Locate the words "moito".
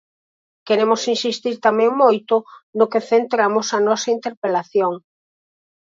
2.03-2.35